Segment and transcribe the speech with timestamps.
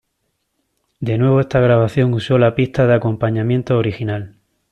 [0.99, 4.39] De nuevo esta grabación usó la pista de acompañamiento original.